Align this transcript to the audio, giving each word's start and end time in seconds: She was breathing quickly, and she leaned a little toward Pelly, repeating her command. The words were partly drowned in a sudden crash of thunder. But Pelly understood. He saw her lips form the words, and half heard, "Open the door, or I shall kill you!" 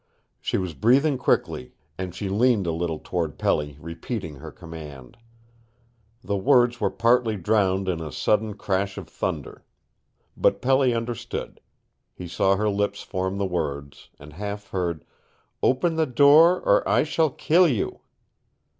She 0.39 0.57
was 0.57 0.73
breathing 0.73 1.19
quickly, 1.19 1.75
and 1.95 2.15
she 2.15 2.27
leaned 2.27 2.65
a 2.65 2.71
little 2.71 2.97
toward 2.97 3.37
Pelly, 3.37 3.77
repeating 3.79 4.37
her 4.37 4.51
command. 4.51 5.15
The 6.23 6.37
words 6.37 6.81
were 6.81 6.89
partly 6.89 7.35
drowned 7.37 7.87
in 7.87 8.01
a 8.01 8.11
sudden 8.11 8.55
crash 8.55 8.97
of 8.97 9.07
thunder. 9.07 9.63
But 10.35 10.59
Pelly 10.59 10.95
understood. 10.95 11.61
He 12.15 12.27
saw 12.27 12.55
her 12.55 12.67
lips 12.67 13.03
form 13.03 13.37
the 13.37 13.45
words, 13.45 14.09
and 14.17 14.33
half 14.33 14.71
heard, 14.71 15.05
"Open 15.61 15.97
the 15.97 16.07
door, 16.07 16.59
or 16.61 16.89
I 16.89 17.03
shall 17.03 17.29
kill 17.29 17.67
you!" 17.67 17.99